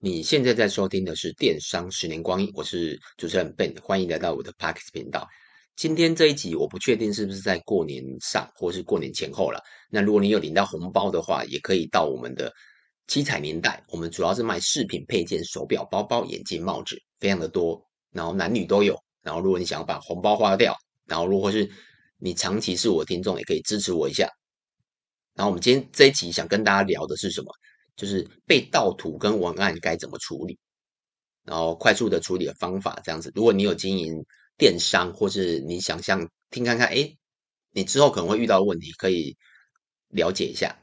[0.00, 5.26] 你现在在收听的是《电商十年光阴》，我是主持人 Ben，欢迎来到我的 Podcast 频道。
[5.74, 9.60] 今天这一集我不确定是不是在过年上，或是过年前后了。
[9.90, 12.52] 那如果你有领到红包的话，也可以到我们的
[13.08, 13.82] 七彩年代。
[13.88, 18.96] 我们主要是卖饰品、配件、手表、包包、眼镜、帽子，非常的多，然后男女都有。
[19.24, 21.68] 然后如果你想要把红包花掉，然后如果是
[22.18, 24.30] 你长期是我的听众，也可以支持我一下。
[25.34, 27.52] 然后我们今天这一集想跟大家聊的是什么？
[27.98, 30.56] 就是被盗图跟文案该怎么处理，
[31.42, 33.32] 然后快速的处理的方法这样子。
[33.34, 34.24] 如果你有经营
[34.56, 37.12] 电商，或是你想象听看看，哎，
[37.72, 39.36] 你之后可能会遇到的问题，可以
[40.10, 40.78] 了解一下。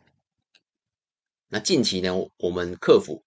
[1.48, 3.23] 那近期呢，我们客服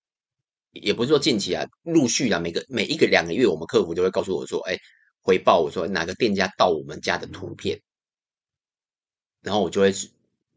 [0.73, 4.77] 也不是说近期啊，陆续啊，每个每一个两个月，我们客服就会告诉我说，哎，
[5.23, 7.81] 回报我说哪个店家盗我们家的图片，
[9.41, 9.91] 然后我就会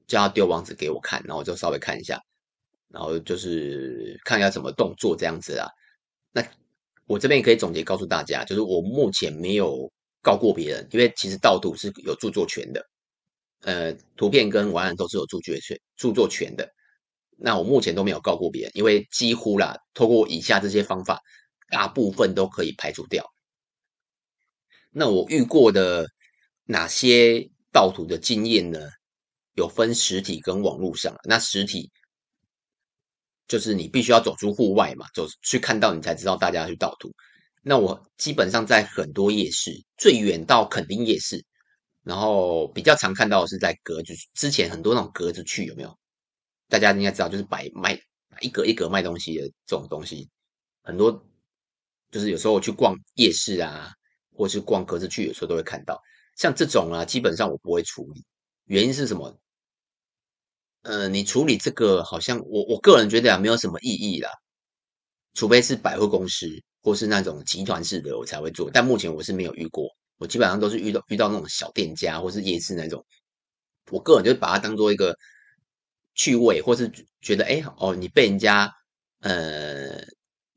[0.06, 2.22] 叫他丢网址给我看，然后我就稍微看一下。
[2.94, 5.68] 然后就是看一下怎么动作这样子啊。
[6.32, 6.46] 那
[7.08, 12.86] 我这边也可以总结告诉大家，就是我目前没有告过别人，因为其实盗图是有著作权的，
[13.62, 16.70] 呃，图片跟文案都是有著作权、著作权的。
[17.38, 21.20] 那我目前都没有告过别人，因为几乎啦，透过以下这些方法，
[21.70, 23.26] 大部分都可以排除掉。
[24.92, 26.08] 那我遇过的
[26.66, 28.80] 哪些盗图的经验呢？
[29.54, 31.92] 有分实体跟网络上，那实体。
[33.48, 37.12] 就是你必须要走出户外嘛，走去看到你才知道大家去盗图。
[37.64, 41.44] 那我基本上在很多夜市，最远到垦丁夜市，
[42.04, 45.96] 然后比较常看到的是在格子，之前很多那种格子去有没有？
[46.68, 48.00] 大家应该知道，就是摆卖
[48.40, 50.30] 一格一格卖东西的这种东西，
[50.82, 51.12] 很多
[52.10, 53.92] 就是有时候我去逛夜市啊，
[54.34, 56.02] 或是逛格子去，有时候都会看到。
[56.38, 58.24] 像这种啊，基本上我不会处理，
[58.66, 59.38] 原因是什么？
[60.84, 64.30] 呃，你处理这个好像我我个人觉得啊，没有什么意义啦，
[65.34, 66.48] 除非是百货公司
[66.82, 68.70] 或是那种集团式的，我才会做。
[68.72, 69.88] 但目前我是没有遇过，
[70.18, 73.06] 我基本上都是遇到遇到那种小店家或是夜市那种，
[73.92, 75.16] 我个人就把它当做一个
[76.16, 76.92] 趣味，或是
[77.22, 78.72] 觉得哎哦，你被人家
[79.20, 80.04] 呃，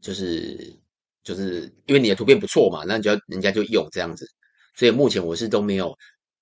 [0.01, 0.75] 就是
[1.23, 4.27] 就是因为你的图片不错嘛，那就要人家就用这样子，
[4.75, 5.95] 所以目前我是都没有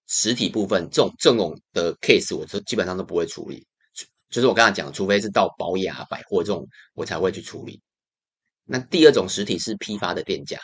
[0.06, 3.66] 实体部分这种这种的 case，我都基本上都不会处理。
[4.32, 7.80] 就是我刚才讲，除非是到宝雅百货这种，我才会去处理。
[8.64, 10.58] 那第二种实体是批发的店家，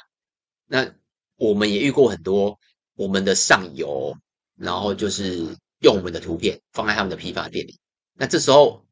[0.66, 0.90] 那
[1.36, 2.58] 我们也遇过很多
[2.94, 4.16] 我们的上游，
[4.56, 7.78] 然后就是用我们的图片放在他们的批发店里。
[8.14, 8.82] 那这时候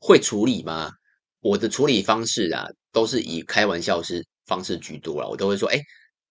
[0.00, 0.90] 会处理吗？
[1.40, 5.28] 我的处理方式啊，都是以开玩笑是方式居多啦。
[5.28, 5.78] 我都会说，哎，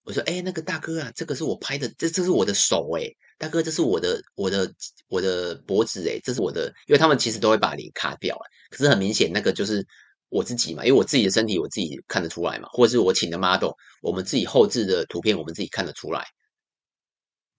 [0.04, 3.08] 我说，哎，那个大哥啊，这个是我拍的，这这是我的手，哎。
[3.38, 4.72] 大哥，这是我的我的
[5.08, 8.38] 我的脖子诶，这是我的，因为他们其实都会把脸卡掉，
[8.70, 9.86] 可是很明显那个就是
[10.30, 13.72] 我自己嘛，因为我自己的身体我自己看得出来嘛，或者是我请的 model，
[14.02, 16.26] 我们自己后置的图片我们自己看得出来，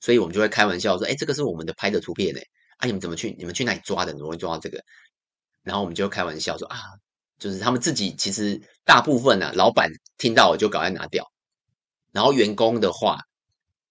[0.00, 2.40] 所以我们就会开玩笑说，哎，这个是我们的拍的图片诶，
[2.78, 4.82] 啊，你们怎么去你们去哪里抓的，很容易抓到这个，
[5.62, 6.78] 然后我们就开玩笑说啊，
[7.38, 11.30] 就是他们自己其实大部分啊，老板听到我就赶快拿掉，
[12.12, 13.18] 然后员工的话。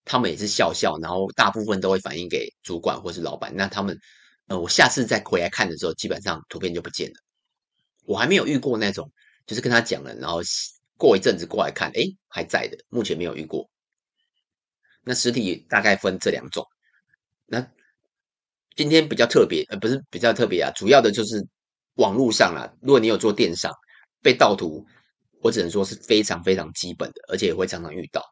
[0.06, 3.54] 他们也是笑笑，然后大部分都会反映给主管或是老板。
[3.56, 3.98] 那他们，
[4.48, 7.16] 呃，我下次再回来看的时候，基本上图片就不见了。
[8.06, 9.10] 我还没有遇过那种，
[9.46, 10.42] 就是跟他讲了，然后
[10.98, 12.78] 过一阵子过来看，诶，还在的。
[12.90, 13.70] 目前没有遇过。
[15.04, 16.66] 那实体大概分这两种。
[17.46, 17.66] 那
[18.76, 21.46] 今天比较特别，呃，不是比较特别啊，主要的就是
[21.96, 22.74] 网络上啦。
[22.82, 23.72] 如果你有做电商
[24.22, 24.86] 被盗图，
[25.42, 28.24] 我只能说是非常非常基本的，而且也会常常遇到。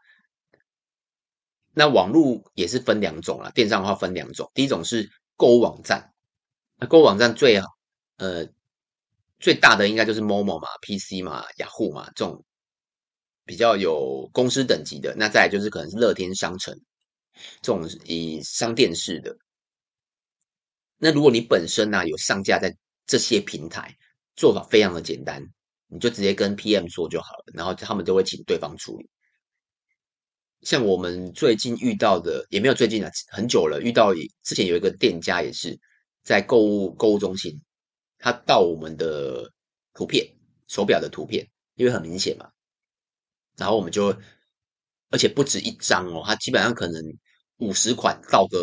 [1.73, 6.13] 那网络也是分两种啦，电商的话分两种，第一种是购物网站，
[6.77, 7.67] 那购物网站最好
[8.17, 8.45] 呃
[9.39, 12.43] 最大的应该就是 Momo 嘛、PC 嘛、雅虎嘛这种
[13.45, 16.77] 比较有公司等级的，那再就是可能是乐天商城
[17.61, 19.35] 这种以商店式的。
[20.97, 22.75] 那如果你本身呢、啊、有上架在
[23.07, 23.95] 这些平台，
[24.35, 25.41] 做法非常的简单，
[25.87, 29.09] 你就直接跟 PM 说就好了，然后他们就会请对方处理。
[30.61, 33.81] 像我们最近遇到的，也没有最近啊，很久了。
[33.81, 34.13] 遇到
[34.43, 35.79] 之前有一个店家也是
[36.23, 37.59] 在购物购物中心，
[38.19, 39.51] 他盗我们的
[39.93, 40.27] 图片，
[40.67, 42.47] 手表的图片，因为很明显嘛。
[43.57, 44.15] 然后我们就，
[45.09, 47.01] 而且不止一张哦，他基本上可能
[47.57, 48.59] 五十款盗个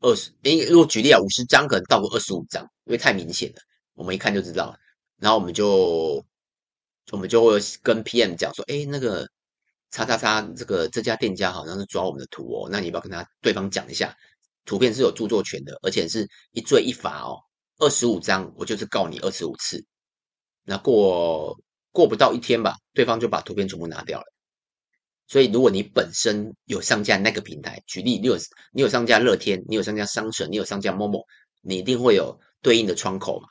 [0.00, 3.60] 二十，诶，如果举例啊，五十张可能盗个二十五张，因为太明显了，
[3.94, 4.78] 我们一看就知道了。
[5.18, 6.22] 然后我们就，
[7.10, 9.26] 我们就会跟 PM 讲说，诶，那个。
[9.96, 14.14] 叉叉叉，这个这家店家好像是抓我们的图哦，那你要不要跟他对方讲一下？
[14.66, 17.38] 图片是有著作权的，而且是一罪一罚哦，
[17.78, 19.82] 二十五张我就是告你二十五次。
[20.64, 21.58] 那过
[21.92, 24.26] 过不到一天吧，对方就把图片全部拿掉了。
[25.28, 28.36] 所以，如果你本身有上架那个平台，举例你有
[28.72, 31.24] 你有上架乐天，你有上架商城，你有上架 Momo，
[31.62, 33.48] 你一定会有对应的窗口嘛？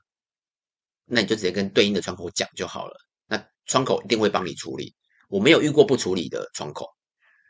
[1.06, 2.96] 那你就直接跟对应的窗口讲就好了。
[3.26, 4.94] 那窗口一定会帮你处理。
[5.30, 6.88] 我没有遇过不处理的窗口，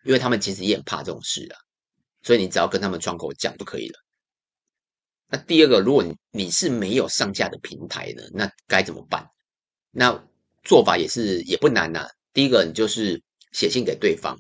[0.04, 1.57] 因为他们其实也很怕这种事啊。
[2.24, 4.00] 所以你只要跟他们窗口讲就可以了。
[5.27, 9.27] 那第二个，如果你你是没有上架的平台呢，那该怎么办？
[9.92, 10.27] 那
[10.63, 12.07] 做法也是也不难呐、啊。
[12.33, 14.38] 第一个，你就是写信给对方。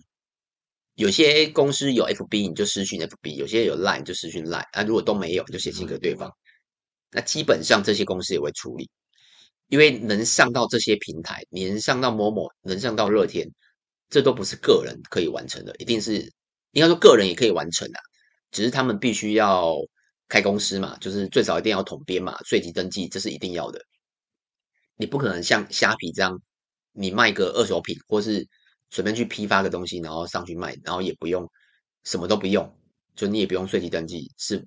[0.95, 4.67] 有些公司有 FB，你就私讯 FB；有些有 Line，你就私讯 Line。
[4.73, 6.31] 那如果都没有，你就写信给对方。
[7.11, 8.89] 那基本上这些公司也会处理，
[9.67, 13.47] 因为能上到这些平台，你能上到某某能上到乐天，
[14.09, 16.19] 这都不是个人可以完成的，一定是
[16.71, 17.99] 应该说个人也可以完成的、
[18.51, 19.75] 只是他们必须要。
[20.27, 23.79] 开公司嘛，就是最少一定要统编嘛，税籍登记这是一定要的。
[24.95, 26.41] 你不可能像虾皮这样，
[26.93, 28.43] 你卖个二手品，或是
[28.89, 31.47] 随便去批发个东西，然后上去卖，然后也不用
[32.05, 32.67] 什么都不用，
[33.15, 34.31] 就你也不用税籍登记。
[34.35, 34.65] 是，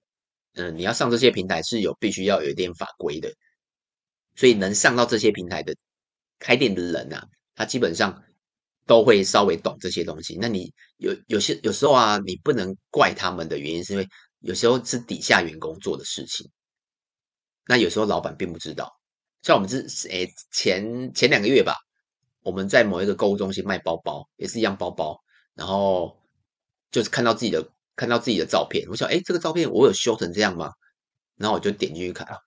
[0.54, 3.28] 嗯、你要上这些平台是有必须要有一点法规的。
[4.38, 5.74] 所以能上到这些平台的
[6.38, 7.26] 开店的人啊，
[7.56, 8.22] 他基本上
[8.86, 10.38] 都会稍微懂这些东西。
[10.40, 14.08] 那你有有些有时候啊，你不能怪他们的原因是因为。
[14.40, 16.48] 有时候是底下员工做的事情，
[17.66, 18.88] 那有时候老板并不知道。
[19.42, 21.74] 像我们是诶前前两个月吧，
[22.44, 25.20] 我们在某一个购物中心卖包包，也是一样包包，
[25.54, 26.16] 然后
[26.92, 30.70] 就是看到自己的看到自己的照片，我想诶这个照片我有修成这样吗？
[31.34, 32.38] 然后我就点进去看啊，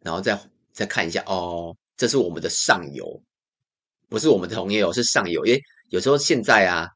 [0.00, 0.40] 然后再
[0.74, 3.22] 再看一下哦，这是我们的上游，
[4.10, 5.46] 不是我们的同业哦，是上游。
[5.46, 6.86] 因为有时候现在啊。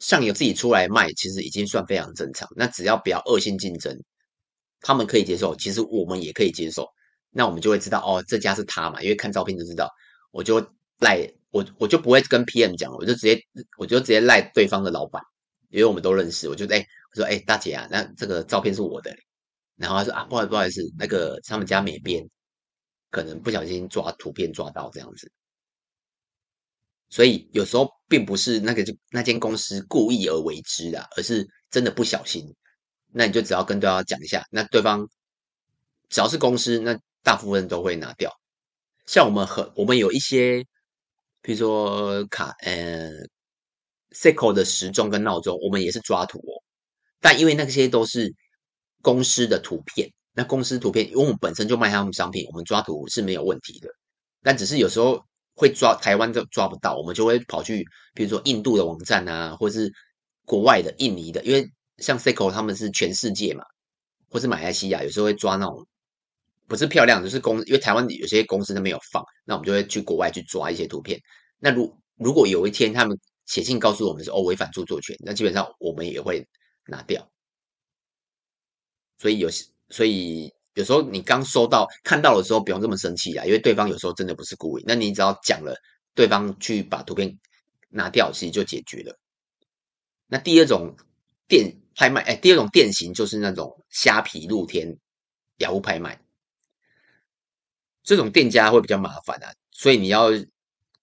[0.00, 2.46] 上游自己出来卖，其实已经算非常正常。
[2.56, 3.96] 那只要不要恶性竞争，
[4.80, 6.86] 他们可以接受，其实我们也可以接受。
[7.30, 9.88] 那我们就会知道，哦，这家是他嘛，因为看照片就知道。
[10.30, 10.60] 我就
[10.98, 13.40] 赖我，我就不会跟 PM 讲，我就直接，
[13.78, 15.22] 我就直接赖对方的老板，
[15.70, 16.50] 因为我们都认识。
[16.50, 19.16] 我就哎，我说哎，大姐啊，那这个照片是我的。
[19.76, 22.22] 然后他说啊，不好意思，不好意思，那个他们家没编
[23.14, 25.30] 可能不小心抓图片抓到这样子。
[27.08, 32.44] 所以有时候并不是那个就那间公司故意而为之的，而是真的不小心。
[33.12, 35.08] 那你就只要跟对方讲一下，那对方
[36.08, 38.32] 只要是公司，那大部分都会拿掉。
[39.06, 40.64] 像我们很，我们有一些，
[41.40, 43.12] 比如说卡呃
[44.10, 46.58] Seiko 的时钟跟闹钟，我们也是抓图哦。
[47.20, 48.34] 但因为那些都是
[49.02, 53.88] 公司的图片，那公司图片，因为我们本身就卖他们商品，我们抓图是没有问题的。
[54.42, 55.24] 但只是有时候。
[55.56, 59.88] 会抓台湾就抓不到，我们就会跑去，比如说印度的网站啊，或是
[60.44, 61.64] 国外的印尼的，因为
[61.98, 63.62] 像 Seiko 他们是全世界嘛，
[64.28, 65.86] 或是马来西亚，有时候会抓那种
[66.66, 71.20] 不是漂亮，就是公，因为台湾有些公司都没有放，那我们就会去国外去抓一些图片。
[71.60, 73.16] 那如如果有一天他们
[73.46, 76.44] 写信告诉我们说哦违反著作权，那基本上我们也会
[76.88, 77.30] 拿掉。
[79.18, 80.52] 所以有些所以。
[80.76, 84.82] 有时候你刚收到看到的时候，不用这么生气啊，因为对方有时候真的不是故意。
[84.84, 85.72] 那你只要讲了，
[86.16, 87.38] 对方去把图片
[87.90, 89.16] 拿掉，其实就解决了。
[90.26, 90.96] 那第二种
[91.46, 94.98] 店拍卖，哎，第二种店型就是那种虾皮、露天、
[95.58, 96.20] 雅虎拍卖，
[98.02, 100.30] 这种店家会比较麻烦啊，所以你要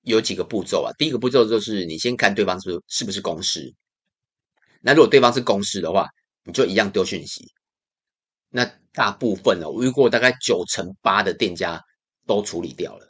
[0.01, 0.91] 有几个步骤啊。
[0.97, 3.73] 第一个步骤就是你先看对方是是不是公司，
[4.81, 6.09] 那如果对方是公司的话，
[6.43, 7.53] 你就一样丢讯息。
[8.53, 11.81] 那大部分呢，我遇过大概九成八的店家
[12.27, 13.09] 都处理掉了，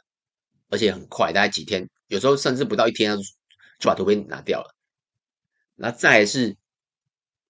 [0.68, 3.18] 而且很快，大概几天，有时候甚至不到一天
[3.80, 4.72] 就把图片拿掉了。
[5.74, 6.56] 那再是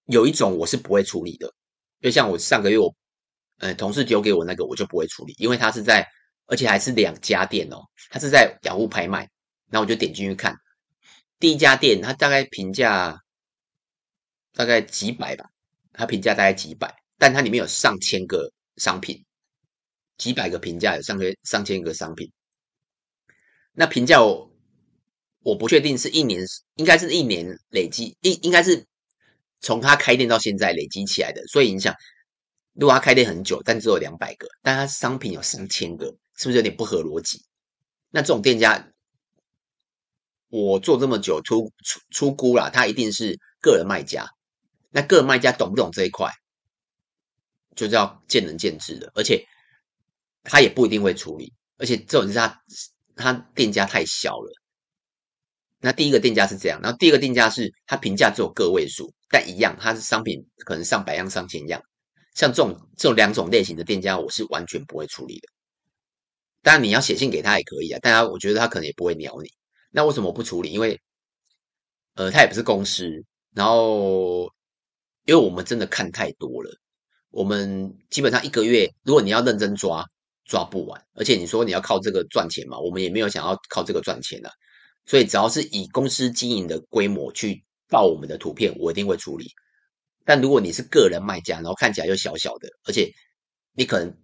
[0.05, 1.53] 有一种我是不会处理的，
[2.01, 2.95] 就像我上个月我
[3.59, 6.07] 呃同事丢给我那个，我就不会处理，因为他是在，
[6.47, 7.77] 而且还是两家店哦，
[8.09, 9.29] 他是在雅虎拍卖，
[9.69, 10.57] 那我就点进去看，
[11.37, 13.21] 第一家店他大概评价
[14.53, 15.45] 大概几百吧，
[15.91, 17.02] 他评价大概几百。
[17.23, 19.23] 但它里面有上千个商品，
[20.17, 22.29] 几百个评价，有上千上千个商品。
[23.71, 24.51] 那评价我
[25.41, 28.85] 我不确定是一年，应该是一年累积，应应该是
[29.61, 31.41] 从他开店到现在累积起来的。
[31.47, 31.95] 所以你想，
[32.73, 37.41] 如果他开店很久，但只有两百个，但他商品有上千个，是不是有点不合逻辑？
[38.09, 38.91] 那这种店家，
[40.49, 44.27] 我做这么久出出出估啦，他一定是个人卖家。
[44.89, 46.29] 那个人卖家懂不懂这一块？
[47.75, 49.45] 就是要见仁见智的，而且
[50.43, 52.63] 他也不一定会处理，而且这种是他
[53.15, 54.51] 他店家太小了。
[55.79, 61.81] 那第一个店家是这样，然后第二个店家是他评价只有个位数，但一样，他是商品可能上百样、上千样。
[62.33, 65.47] 像这种这种两种类型的店家，我是完全不会处理的。
[66.61, 69.51] 当然你要写信给他也可以啊，但他我觉得他可能也不会鸟你。
[69.91, 70.71] 那为什么我不处理？
[70.71, 70.99] 因为
[72.15, 73.09] 呃，他也不是公司，
[73.53, 74.49] 然后
[75.25, 76.71] 因为我们真的看太多了，
[77.33, 80.05] 我们基本上一个月，如果你要认真抓，
[80.45, 81.03] 抓不完。
[81.15, 84.51] 而且你说你要靠这个赚钱嘛，我们也没有想要靠这个赚钱的。
[85.07, 89.47] 所以只要是以公司经营的规模去盗我们的图片，我一定会处理。
[90.23, 93.11] 但如果你是个人卖家，然后看起来又小小的，而且
[93.73, 94.15] 你可能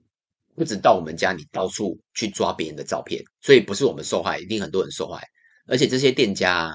[0.56, 5.26] 不止到我们家，你到处去抓别人的照片，所以不是我们受害，一定很多人受害。
[5.66, 6.72] 而且这些店家，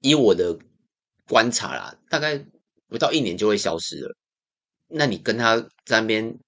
[0.00, 0.58] 以我的
[1.28, 2.42] 观察啦，大概
[2.88, 4.16] 不到一年就会消失了。
[4.88, 6.38] 那你跟他在那边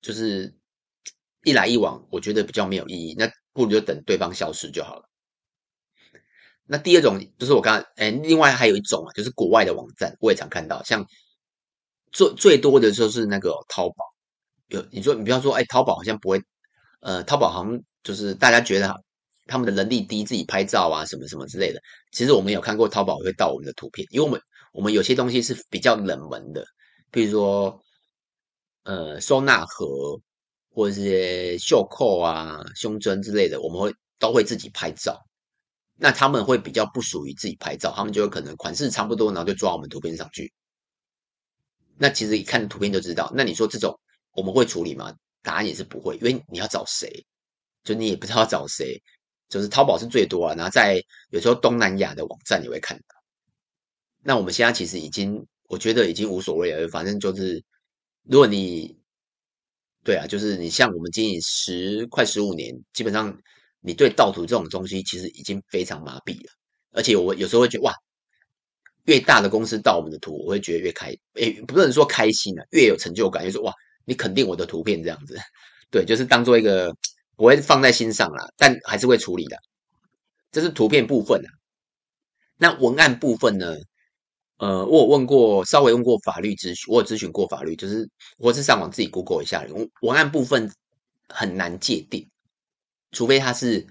[0.00, 0.54] 就是
[1.44, 3.14] 一来一往，我觉得比较没有意义。
[3.18, 5.04] 那不如就等对方消失就好了。
[6.66, 11.04] 那第二种就是我刚刚，哎，另外还有一种啊，就是国外的网站，我也常看到，像
[12.12, 13.96] 最最多的就是那个淘宝。
[14.68, 16.40] 有你说，你比方说，哎，淘宝好像不会，
[17.00, 19.02] 呃，淘宝好像就是大家觉得
[19.46, 21.80] 他们的能力低，自己拍照啊，什么什么之类的。
[22.12, 24.40] 其实我们有看过淘宝会盗我们的图片，因为我们
[24.72, 26.64] 我们有些东西是比较冷门的，
[27.10, 27.82] 比如说
[28.84, 30.20] 呃收纳盒
[30.70, 35.20] 或者是袖扣啊、胸针之类的，我们会都会自己拍照。
[35.96, 40.50] 那他们会比较不属于自己拍照，他们就有可能款式差不多，然后就抓我们图片上去。
[41.98, 43.30] 那其实一看图片就知道。
[43.34, 43.98] 那你说这种
[44.32, 45.14] 我们会处理吗？
[45.42, 47.24] 答案也是不会，因为你要找谁，
[47.84, 49.02] 就你也不知道找谁。
[49.48, 53.14] 就是淘宝是最多啊，然后在有时候东南亚的网站也会看到。
[54.22, 57.62] 那我们现在其实已经，我觉得已经无所谓了，反正就是
[58.24, 58.94] 如果你
[60.04, 63.32] 对啊，就是你像我们经营十快十五年，基本上。
[63.82, 66.52] 你对盗图这种东西其实已经非常麻痹了，
[66.92, 67.94] 而且我有时候会觉得哇，
[69.06, 73.72] 越大的公司盗我们的图，我会觉得越开，诶，不能说开心啊，越有成就感，就是哇，
[74.04, 75.34] 你肯定我的图片这样子，
[75.90, 76.94] 对，就是当做一个
[77.36, 79.56] 不会放在心上啦，但还是会处理的。
[80.52, 81.48] 这是图片部分啊，
[82.58, 83.78] 那文案部分呢？
[84.60, 89.66] 呃，我有问过，稍微问过法律咨询，我有咨询过法律，就是我是上网自己 Google 一下，
[90.02, 90.70] 文案部分
[91.30, 92.28] 很难界定。
[93.10, 93.86] 除非他是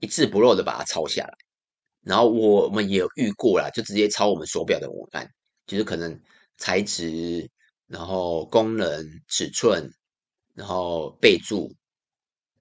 [0.00, 1.32] 一字不漏的把它抄下来，
[2.02, 5.30] 然后我们也有遇过啦，就直接抄我们手表的文案，
[5.68, 6.20] 就是可能
[6.56, 7.48] 材质，
[7.86, 9.88] 然后功能、尺寸，
[10.54, 11.72] 然后备注，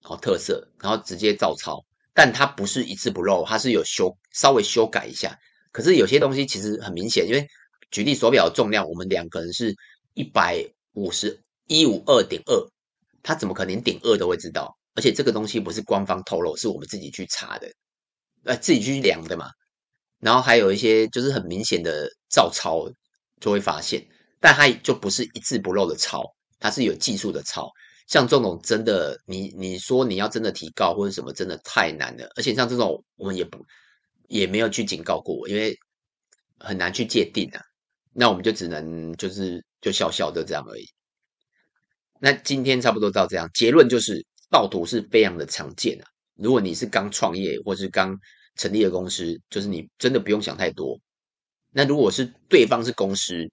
[0.03, 1.83] 然后特色，然后直接照抄。
[2.13, 5.35] 但它不是一字不漏，它是有修稍微修改一下。
[5.77, 7.47] 可是有些东西其实很明显，因为
[7.91, 9.71] 举例手表重量，我们两个人是
[10.15, 12.67] 一百五十一五二点二。
[13.21, 14.75] 他怎么可能连点二都会知道？
[14.95, 17.71] 而且这个东西不是官方透露，是我们自己去查的，
[18.45, 19.51] 呃，自己去量的嘛。
[20.19, 22.89] 然后还有一些就是很明显的照抄
[23.39, 24.03] 就会发现，
[24.39, 26.23] 但它就不是一字不漏的抄，
[26.59, 27.69] 它是有技术的抄。
[28.07, 32.27] 像这种真的，你你说你要真的提高或者什么，真的太难了。
[32.35, 33.63] 而且像这种，我们也不
[34.27, 35.75] 也没有去警告过我，因为
[36.59, 37.61] 很难去界定啊。
[38.13, 40.85] 那我们就只能就是就笑笑的这样而已。
[42.19, 46.05] 那今天差不多到这样，结论就是盗图是非常的常见啊。
[46.35, 48.17] 如果你是刚创业或是刚
[48.55, 50.99] 成立的公司，就是你真的不用想太多。
[51.71, 53.47] 那如果是对方是公司，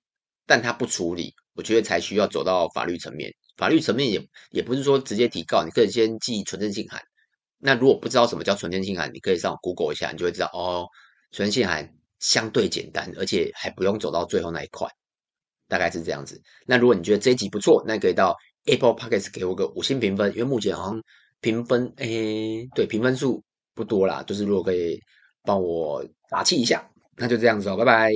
[0.46, 3.30] 但他不处理，我觉得才需要走到法律层面。
[3.56, 7.02] 法律层面也也不是说直接提告，你可以先寄存证信函。
[7.64, 10.86] 那如果不知道什么叫存证信函，你可以上 Google 一下，你就会知道哦，
[11.32, 11.90] 存证信函
[12.20, 14.86] 相对简单，而且还不用走到最后那一块，
[15.68, 16.38] 大概是这样子。
[16.66, 18.36] 那如果你觉得这一集不错，那可以到。
[18.66, 21.02] Apple Podcast 给我个五星评分，因为目前好像
[21.42, 23.44] 评分，诶、欸，对，评分数
[23.74, 24.98] 不多啦，就是如果可以
[25.42, 26.82] 帮我打气一下，
[27.18, 28.10] 那就这样子哦，拜拜。